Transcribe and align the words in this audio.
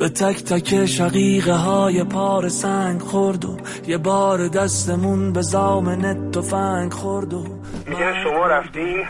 به 0.00 0.08
تک 0.08 0.44
تک 0.44 0.86
شقیقه 0.86 1.52
های 1.52 2.04
پار 2.04 2.48
سنگ 2.48 3.00
خورد 3.00 3.44
و 3.44 3.56
یه 3.86 3.98
بار 3.98 4.48
دستمون 4.48 5.32
به 5.32 5.42
زامن 5.42 6.30
تفنگ 6.30 6.92
خورد 6.92 7.34
و 7.34 7.44
میگن 7.86 8.24
شما 8.24 8.46
رفتین 8.46 9.06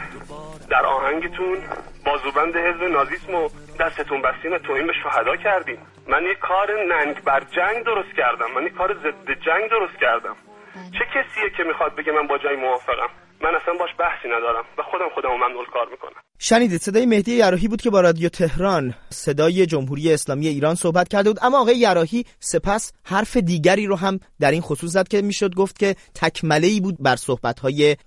در 0.70 0.86
آهنگتون 0.86 1.56
بازوبند 2.06 2.56
حزب 2.56 2.82
نازیسم 2.82 3.34
و 3.34 3.48
دستتون 3.80 4.22
بستین 4.22 4.52
و 4.52 4.58
توهین 4.58 4.86
به 4.86 4.92
شهدا 5.02 5.36
کردین. 5.36 5.78
من 6.08 6.22
یه 6.22 6.34
کار 6.34 6.68
ننگ 6.92 7.24
بر 7.24 7.40
جنگ 7.40 7.84
درست 7.84 8.16
کردم. 8.16 8.54
من 8.56 8.62
یه 8.62 8.70
کار 8.70 8.94
ضد 8.94 9.28
جنگ 9.46 9.70
درست 9.70 9.98
کردم. 10.00 10.36
چه 10.98 11.04
کسیه 11.14 11.50
که 11.56 11.62
می‌خواد 11.64 11.94
بگه 11.96 12.12
من 12.12 12.26
با 12.26 12.38
جنگ 12.38 12.58
موافقم؟ 12.58 13.10
من 13.42 13.50
اصلا 13.62 13.74
باش 13.78 13.90
بحثی 13.98 14.28
ندارم 14.28 14.64
و 14.78 14.82
خودم 14.82 15.08
خودم 15.14 15.28
ممنول 15.28 15.66
کار 15.72 15.88
می‌کنم. 15.90 16.22
شنیدید 16.38 16.80
صدای 16.80 17.06
مهدی 17.06 17.36
یراهی 17.36 17.68
بود 17.68 17.82
که 17.82 17.90
با 17.90 18.00
رادیو 18.00 18.28
تهران. 18.28 18.94
صدای 19.10 19.66
جمهوری 19.66 20.12
اسلامی 20.12 20.48
ایران 20.48 20.74
صحبت 20.74 21.08
کرده 21.08 21.30
بود 21.30 21.38
اما 21.42 21.60
آقای 21.60 21.76
یراهی 21.76 22.24
سپس 22.38 22.92
حرف 23.04 23.36
دیگری 23.36 23.86
رو 23.86 23.96
هم 23.96 24.20
در 24.40 24.50
این 24.50 24.62
خصوص 24.62 24.90
زد 24.90 25.08
که 25.08 25.22
می‌شد 25.22 25.54
گفت 25.54 25.78
که 25.78 25.96
تکمله 26.14 26.66
ای 26.66 26.80
بود 26.80 26.96
بر 27.00 27.16
صحبت 27.16 27.60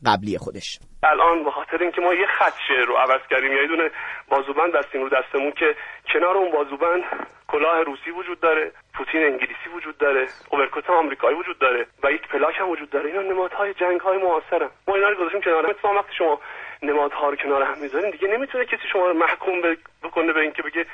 قبلی 0.05 0.37
خودش. 0.37 0.79
الان 1.03 1.43
به 1.43 1.51
خاطر 1.51 1.77
اینکه 1.77 2.01
ما 2.01 2.13
یه 2.13 2.27
خط 2.27 2.53
شعر 2.67 2.85
رو 2.85 2.95
عوض 2.95 3.21
کردیم 3.29 3.53
یه 3.53 3.67
دونه 3.67 3.91
بازوبند 4.27 4.73
دستیم 4.73 5.01
رو 5.01 5.09
دستمون 5.09 5.51
که 5.51 5.75
کنار 6.13 6.37
اون 6.37 6.51
بازوبند 6.51 7.03
کلاه 7.47 7.81
روسی 7.81 8.11
وجود 8.11 8.39
داره 8.39 8.71
پوتین 8.93 9.23
انگلیسی 9.23 9.69
وجود 9.75 9.97
داره 9.97 10.27
اوورکوت 10.49 10.89
آمریکایی 10.89 11.37
وجود 11.37 11.59
داره 11.59 11.87
و 12.03 12.11
یک 12.11 12.27
پلاک 12.27 12.59
هم 12.59 12.69
وجود 12.69 12.89
داره. 12.89 13.09
اینا 13.09 13.21
نمادهای 13.21 13.73
جنگ 13.73 13.99
های 14.01 14.17
معاصره 14.17 14.69
ما 14.87 14.95
اینا 14.95 15.09
رو 15.09 15.15
گذاشتیم 15.15 15.41
کنار 15.41 15.75
هم. 15.83 15.95
وقتی 15.95 16.13
شما 16.17 16.41
نمادها 16.83 17.29
رو 17.29 17.35
کنار 17.35 17.63
هم 17.63 17.77
می‌ذارین 17.77 18.11
دیگه 18.11 18.27
نمی‌تونه 18.27 18.65
کسی 18.65 18.87
شما 18.91 19.07
رو 19.07 19.13
محکوم 19.13 19.61
بکنه 20.03 20.33
به 20.33 20.39
اینکه 20.39 20.61
بگه 20.61 20.85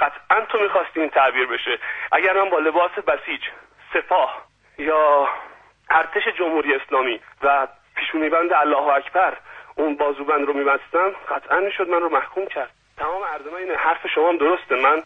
قطعا 0.00 0.40
تو 0.40 0.58
می‌خواستی 0.58 1.00
این 1.00 1.10
تعبیر 1.10 1.46
بشه. 1.46 1.78
اگر 2.12 2.32
من 2.32 2.50
با 2.50 2.58
لباس 2.58 2.90
بسیج 2.90 3.40
سپاه 3.94 4.46
یا 4.78 5.28
ارتش 5.90 6.28
جمهوری 6.38 6.74
اسلامی 6.74 7.20
و 7.42 7.66
پیشونی 8.02 8.28
بند 8.28 8.52
الله 8.52 8.88
اکبر. 8.88 9.36
اون 9.74 9.96
بازوبند 9.96 10.46
رو 10.46 10.52
میبستم 10.52 11.12
قطعا 11.28 11.60
می‌شد 11.60 11.88
من 11.88 12.00
رو 12.00 12.08
محکوم 12.08 12.46
کرد. 12.46 12.70
تمام 12.96 13.22
من 13.52 13.58
اینه. 13.58 13.74
حرف 13.74 14.06
شما 14.14 14.32
درسته. 14.32 14.74
من 14.74 15.02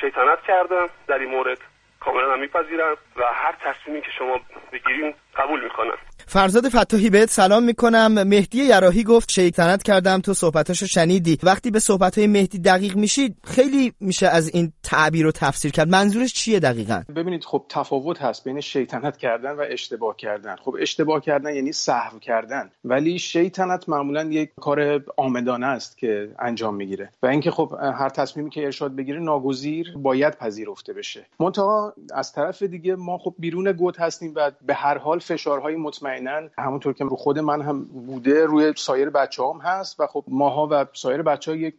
شیطنت 0.00 0.42
کردم 0.42 0.88
در 1.06 1.18
این 1.18 1.30
مورد. 1.30 1.58
کاملا 2.00 2.36
میپذیرم 2.36 2.96
و 3.16 3.24
هر 3.24 3.52
تصمیمی 3.52 4.02
که 4.02 4.10
شما 4.10 4.40
بگیریم 4.72 5.14
قبول 5.36 5.64
می‌کنم. 5.64 5.98
فرزاد 6.26 6.68
فتاحی 6.68 7.10
بهت 7.10 7.30
سلام 7.30 7.62
می‌کنم. 7.62 8.22
مهدی 8.22 8.64
یراهی 8.64 9.04
گفت 9.04 9.30
شیطنت 9.30 9.82
کردم 9.82 10.20
تو 10.20 10.34
صحبتاشو 10.34 10.86
شنیدی. 10.86 11.38
وقتی 11.42 11.70
به 11.70 11.78
صحبتهای 11.78 12.26
مهدی 12.26 12.58
دقیق 12.58 12.96
میشید 12.96 13.36
خیلی 13.44 13.92
میشه 14.00 14.28
از 14.28 14.48
این 14.48 14.72
تعبیر 14.82 15.24
رو 15.24 15.32
تفسیر 15.32 15.72
کرد. 15.72 15.88
منظورش 15.88 16.32
چیه 16.32 16.60
دقیقا؟ 16.60 17.02
ببینید 17.16 17.44
خب 17.44 17.64
تفاوت 17.68 18.22
هست 18.22 18.44
بین 18.44 18.60
شیطنت 18.60 19.16
کردن 19.16 19.52
و 19.52 19.64
اشتباه 19.70 20.16
کردن. 20.16 20.56
خب 20.56 20.76
اشتباه 20.80 21.20
کردن 21.20 21.54
یعنی 21.54 21.72
سهو 21.72 22.18
کردن. 22.18 22.70
ولی 22.84 23.18
شیطنت 23.18 23.88
معمولا 23.88 24.24
یک 24.24 24.50
کار 24.60 25.04
آمدانه 25.16 25.66
است 25.66 25.98
که 25.98 26.30
انجام 26.38 26.74
می‌گیره. 26.74 27.10
و 27.22 27.26
اینکه 27.26 27.50
خب 27.50 27.74
هر 27.80 28.08
تصمیمی 28.08 28.50
که 28.50 28.64
ارشاد 28.64 28.96
بگیره 28.96 29.20
ناگزیر 29.20 29.94
باید 29.96 30.38
پذیرفته 30.38 30.92
بشه. 30.92 31.26
منتها 31.40 31.94
از 32.14 32.32
طرف 32.32 32.62
دیگه 32.62 32.96
ما 32.96 33.18
خب 33.18 33.34
بیرون 33.38 33.72
گود 33.72 33.96
هستیم 33.96 34.32
و 34.36 34.50
به 34.66 34.74
هر 34.74 34.98
حال 34.98 35.18
فشارهای 35.18 35.76
مطمئنا 36.08 36.48
همونطور 36.58 36.92
که 36.92 37.04
رو 37.04 37.16
خود 37.16 37.38
من 37.38 37.62
هم 37.62 37.84
بوده 37.84 38.44
روی 38.44 38.72
سایر 38.76 39.10
بچه 39.10 39.42
هم 39.42 39.60
هست 39.60 40.00
و 40.00 40.06
خب 40.06 40.24
ماها 40.28 40.68
و 40.70 40.86
سایر 40.92 41.22
بچه 41.22 41.50
ها 41.50 41.56
یک 41.56 41.74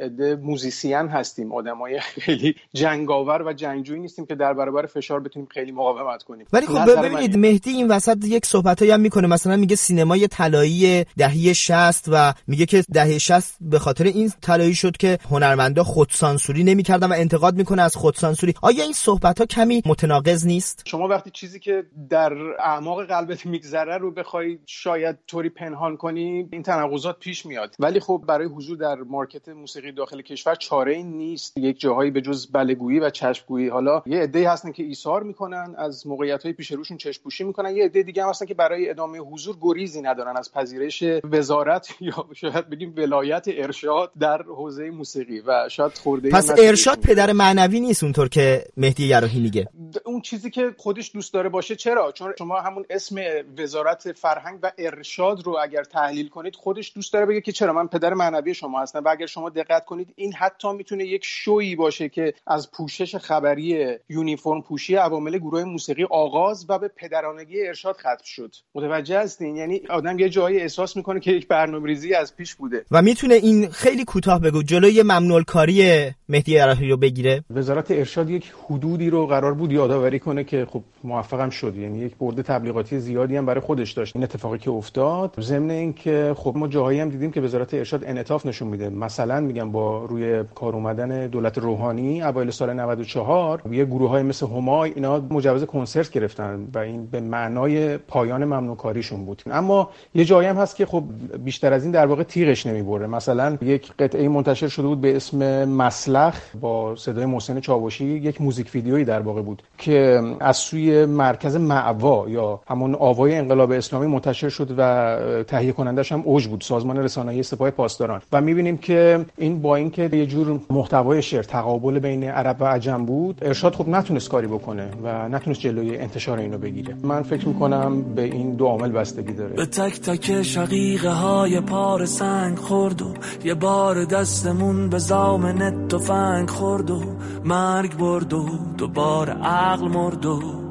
عده 0.00 0.36
موزیسین 0.36 1.08
هستیم. 1.08 1.52
آدمای 1.52 2.00
خیلی 2.00 2.54
جنگاور 2.74 3.42
و 3.42 3.52
جنگجویی 3.52 4.00
نیستیم 4.00 4.26
که 4.26 4.34
در 4.34 4.54
برابر 4.54 4.86
فشار 4.86 5.20
بتونیم 5.20 5.48
خیلی 5.50 5.72
مقاومت 5.72 6.22
کنیم. 6.22 6.46
ولی 6.52 6.66
خب 6.66 7.06
ببینید 7.06 7.38
مهدی 7.38 7.70
این 7.70 7.88
وسط 7.88 8.24
یک 8.24 8.46
صحبتایی 8.46 8.90
هم 8.90 9.00
می‌کنه. 9.00 9.26
مثلا 9.26 9.56
میگه 9.56 9.76
سینمای 9.76 10.28
طلایی 10.28 11.04
دهه 11.18 11.52
60 11.52 12.04
و 12.08 12.32
میگه 12.46 12.66
که 12.66 12.84
دهه 12.92 13.18
60 13.18 13.56
به 13.60 13.78
خاطر 13.78 14.04
این 14.04 14.32
طلایی 14.42 14.74
شد 14.74 14.96
که 14.96 15.18
هنرمندا 15.30 15.84
خودسانسوری 15.84 16.64
نمی‌کردن 16.64 17.08
و 17.08 17.14
انتقاد 17.16 17.56
می‌کنه 17.56 17.82
از 17.82 17.96
خودسانسوری. 17.96 18.54
آیا 18.62 18.84
این 18.84 18.92
صحبت 18.92 19.38
ها 19.38 19.46
کمی 19.46 19.82
متناقض 19.86 20.46
نیست؟ 20.46 20.82
شما 20.84 21.08
وقتی 21.08 21.30
چیزی 21.30 21.60
که 21.60 21.84
در 22.10 22.32
اعماق 22.58 23.04
قلبت 23.06 23.46
میگذره 23.46 23.71
رو 23.74 24.10
بخوای 24.10 24.58
شاید 24.66 25.18
طوری 25.26 25.48
پنهان 25.48 25.96
کنی 25.96 26.48
این 26.52 26.62
تناقضات 26.62 27.18
پیش 27.18 27.46
میاد. 27.46 27.74
ولی 27.78 28.00
خب 28.00 28.24
برای 28.26 28.46
حضور 28.46 28.76
در 28.76 28.94
مارکت 28.94 29.48
موسیقی 29.48 29.92
داخل 29.92 30.20
کشور 30.20 30.54
چاره 30.54 30.92
ای 30.92 31.02
نیست. 31.02 31.58
یک 31.58 31.80
جاهایی 31.80 32.10
به 32.10 32.20
جز 32.20 32.52
بلگویی 32.52 33.00
و 33.00 33.10
چشمگویی. 33.10 33.68
حالا 33.68 34.02
یه 34.06 34.18
عده 34.18 34.50
هستن 34.50 34.72
که 34.72 34.82
ایثار 34.82 35.22
می‌کنن 35.22 35.74
از 35.78 36.06
موقعیت 36.06 36.42
های 36.42 36.52
پیش 36.52 36.72
روشون 36.72 36.96
چشمپوشی 36.96 37.44
می‌کنن. 37.44 37.76
یه 37.76 37.84
عده 37.84 38.02
دیگه 38.02 38.22
هم 38.22 38.28
هستن 38.28 38.46
که 38.46 38.54
برای 38.54 38.90
ادامه 38.90 39.18
حضور 39.18 39.56
گریزی 39.60 40.02
ندارن 40.02 40.36
از 40.36 40.52
پذیرش 40.52 41.04
وزارت 41.24 41.88
یا 42.00 42.26
شاید 42.34 42.70
بگیم 42.70 42.94
ولایت 42.96 43.44
ارشاد 43.48 44.12
در 44.20 44.42
حوزه 44.42 44.90
موسیقی. 44.90 45.42
و 45.46 45.68
شاید 45.68 45.92
خورده 45.92 46.30
پس 46.30 46.50
ارشاد 46.58 47.00
پدر 47.00 47.32
معنوی 47.32 47.80
نیست 47.80 48.02
اونطور 48.02 48.28
که 48.28 48.64
مهدی 48.76 49.06
یراحی 49.06 49.40
میگه. 49.40 49.68
اون 50.04 50.20
چیزی 50.20 50.50
که 50.50 50.74
خودش 50.76 51.10
دوست 51.14 51.34
داره 51.34 51.48
باشه 51.48 51.76
چرا؟ 51.76 52.12
چون 52.12 52.32
شما 52.38 52.60
همون 52.60 52.84
اسم 52.90 53.16
وزارت 53.62 54.12
فرهنگ 54.12 54.58
و 54.62 54.72
ارشاد 54.78 55.46
رو 55.46 55.58
اگر 55.62 55.84
تحلیل 55.84 56.28
کنید 56.28 56.56
خودش 56.56 56.92
دوست 56.94 57.12
داره 57.12 57.26
بگه 57.26 57.40
که 57.40 57.52
چرا 57.52 57.72
من 57.72 57.86
پدر 57.86 58.14
معنوی 58.14 58.54
شما 58.54 58.80
هستم 58.82 59.02
و 59.04 59.08
اگر 59.08 59.26
شما 59.26 59.48
دقت 59.50 59.84
کنید 59.84 60.12
این 60.16 60.32
حتی 60.32 60.72
می‌تونه 60.72 61.04
یک 61.04 61.24
شویی 61.24 61.76
باشه 61.76 62.08
که 62.08 62.34
از 62.46 62.70
پوشش 62.70 63.16
خبری 63.16 63.98
یونیفرم 64.08 64.62
پوشی 64.62 64.94
عوامل 64.94 65.38
گروه 65.38 65.64
موسیقی 65.64 66.04
آغاز 66.04 66.66
و 66.68 66.78
به 66.78 66.88
پدرانگی 66.88 67.66
ارشاد 67.66 67.96
ختم 67.96 68.24
شد. 68.24 68.54
متوجه 68.74 69.18
هستین؟ 69.18 69.56
یعنی 69.56 69.82
آدم 69.90 70.18
یه 70.18 70.28
جایی 70.28 70.58
احساس 70.58 70.96
می‌کنه 70.96 71.20
که 71.20 71.30
یک 71.30 71.48
برنامه‌ریزی 71.48 72.14
از 72.14 72.36
پیش 72.36 72.54
بوده. 72.54 72.84
و 72.90 73.02
می‌تونه 73.02 73.34
این 73.34 73.68
خیلی 73.68 74.04
کوتاه 74.04 74.40
بگو 74.40 74.62
جلوی 74.62 75.02
ممنوع 75.02 75.42
کاری 75.42 76.10
مهدی 76.28 76.56
عراقی 76.56 76.88
رو 76.88 76.96
بگیره. 76.96 77.44
وزارت 77.50 77.90
ارشاد 77.90 78.30
یک 78.30 78.52
حدودی 78.64 79.10
رو 79.10 79.26
قرار 79.26 79.54
بود 79.54 79.72
یادآوری 79.72 80.18
کنه 80.18 80.44
که 80.44 80.66
خب 80.70 80.82
موفقم 81.04 81.50
شد. 81.50 81.76
یعنی 81.76 81.98
یک 81.98 82.16
برد 82.16 82.42
تبلیغاتی 82.42 82.98
زیادی 82.98 83.36
هم 83.36 83.46
برای 83.52 83.60
خودش 83.64 83.92
داشت 83.92 84.16
این 84.16 84.24
اتفاقی 84.24 84.58
که 84.58 84.70
افتاد. 84.70 85.34
ضمن 85.40 85.70
اینکه 85.70 86.34
خب 86.36 86.52
ما 86.56 86.68
جاهایی 86.68 87.00
هم 87.00 87.08
دیدیم 87.08 87.30
که 87.30 87.40
وزارت 87.40 87.74
ارشاد 87.74 88.04
انعطاف 88.04 88.46
نشون 88.46 88.68
میده. 88.68 88.88
مثلا 88.88 89.40
میگم 89.40 89.72
با 89.72 90.04
روی 90.04 90.44
کار 90.54 90.74
اومدن 90.74 91.26
دولت 91.26 91.58
روحانی 91.58 92.22
اوایل 92.22 92.50
سال 92.50 92.72
94 92.72 93.62
یه 93.70 93.84
گروه 93.84 94.10
های 94.10 94.22
مثل 94.22 94.46
همای 94.46 94.92
اینا 94.94 95.22
مجوز 95.30 95.64
کنسرت 95.64 96.10
گرفتن 96.10 96.68
و 96.74 96.78
این 96.78 97.06
به 97.06 97.20
معنای 97.20 97.96
پایان 97.96 98.44
ممنوع 98.44 98.76
کاریشون 98.76 99.24
بود. 99.24 99.42
اما 99.50 99.90
یه 100.14 100.24
جایی 100.24 100.48
هم 100.48 100.56
هست 100.56 100.76
که 100.76 100.86
خب 100.86 101.04
بیشتر 101.44 101.72
از 101.72 101.82
این 101.82 101.92
در 101.92 102.06
واقع 102.06 102.22
تیغش 102.22 102.66
نمی‌بره. 102.66 103.06
مثلا 103.06 103.58
یک 103.62 103.92
قطعه 103.98 104.28
منتشر 104.28 104.68
شده 104.68 104.86
بود 104.86 105.00
به 105.00 105.16
اسم 105.16 105.64
مسلخ 105.64 106.40
با 106.60 106.96
صدای 106.96 107.26
محسن 107.26 107.60
چاوشی 107.60 108.04
یک 108.04 108.40
موزیک 108.40 108.70
ویدیویی 108.74 109.04
در 109.04 109.20
واقع 109.20 109.42
بود 109.42 109.62
که 109.78 110.22
از 110.40 110.56
سوی 110.56 111.06
مرکز 111.06 111.56
معوا 111.56 112.28
یا 112.28 112.60
همون 112.66 112.94
آوای 112.94 113.31
انقلاب 113.38 113.72
اسلامی 113.72 114.06
منتشر 114.06 114.48
شد 114.48 114.74
و 114.78 115.16
تهیه 115.46 115.72
کنندش 115.72 116.12
هم 116.12 116.22
اوج 116.24 116.46
بود 116.46 116.60
سازمان 116.60 116.96
رسانه‌ای 116.96 117.42
سپاه 117.42 117.70
پاسداران. 117.70 118.20
و 118.32 118.40
می‌بینیم 118.40 118.76
که 118.76 119.26
این 119.38 119.62
با 119.62 119.76
اینکه 119.76 120.10
یه 120.12 120.26
جور 120.26 120.60
محتوای 120.70 121.22
شعر 121.22 121.42
تقابل 121.42 121.98
بین 121.98 122.24
عرب 122.24 122.56
و 122.60 122.64
عجم 122.64 123.04
بود 123.04 123.38
ارشاد 123.42 123.74
خب 123.74 123.88
نتونست 123.88 124.28
کاری 124.28 124.46
بکنه 124.46 124.88
و 125.04 125.28
نتونست 125.28 125.60
جلوی 125.60 125.96
انتشار 125.96 126.38
اینو 126.38 126.58
بگیره. 126.58 126.96
من 127.02 127.22
فکر 127.22 127.48
می‌کنم 127.48 128.02
به 128.02 128.22
این 128.22 128.54
دو 128.54 128.66
عامل 128.66 128.90
بستگی 128.90 129.32
داره. 129.32 129.54
به 129.54 129.66
تک 129.66 130.00
تک 130.00 130.42
شقیقه 130.42 131.10
های 131.10 131.60
پار 131.60 132.04
سنگ 132.04 132.58
خورد 132.58 133.02
و 133.02 133.14
یه 133.44 133.54
بار 133.54 134.04
دستمون 134.04 134.88
به 134.88 134.98
زامن 134.98 135.88
تفنگ 135.88 136.50
خورد 136.50 136.90
و 136.90 137.02
مرگ 137.44 137.96
برد 137.96 138.32
و 138.32 138.48
دوباره 138.78 139.32
عقل 139.32 139.88
مرد 139.88 140.26
و 140.26 140.61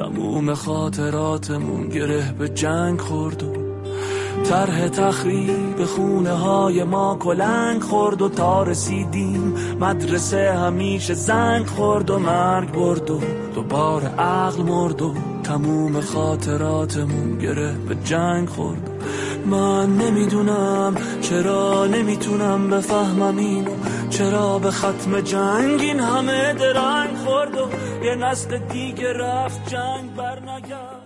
تموم 0.00 0.54
خاطراتمون 0.54 1.88
گره 1.88 2.32
به 2.38 2.48
جنگ 2.48 3.00
خورد 3.00 3.42
و 3.42 3.52
طرح 4.44 4.88
تخریب 4.88 5.84
خونه 5.84 6.30
های 6.30 6.84
ما 6.84 7.16
کلنگ 7.20 7.82
خورد 7.82 8.22
و 8.22 8.28
تا 8.28 8.62
رسیدیم 8.62 9.54
مدرسه 9.80 10.52
همیشه 10.52 11.14
زنگ 11.14 11.66
خورد 11.66 12.10
و 12.10 12.18
مرگ 12.18 12.72
برد 12.72 13.10
و 13.10 13.20
دوباره 13.54 14.06
عقل 14.06 14.62
مرد 14.62 15.02
و 15.02 15.14
تموم 15.44 16.00
خاطراتمون 16.00 17.38
گره 17.38 17.72
به 17.88 17.94
جنگ 18.04 18.48
خورد. 18.48 18.90
من 19.50 19.96
نمی‌دونم 19.96 20.94
چرا 21.20 21.86
نمی‌تونم 21.86 22.70
بفهمم 22.70 23.36
اینو. 23.36 23.70
چرا 24.20 24.58
به 24.58 24.70
ختم 24.70 25.20
جنگ 25.20 25.80
این 25.80 26.00
همه 26.00 26.54
درنگ 26.54 27.16
خورد 27.16 27.54
و 27.54 27.68
یه 28.04 28.14
نسل 28.14 28.58
دیگه 28.58 29.12
رفت 29.12 29.68
جنگ 29.68 30.14
برنگرد 30.14 30.99